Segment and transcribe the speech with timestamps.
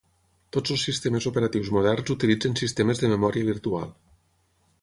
[0.55, 3.89] Tots els sistemes operatius moderns utilitzen sistemes de memòria virtual.